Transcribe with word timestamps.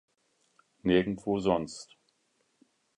Nirgendwo 0.81 1.37
sonst! 1.39 1.95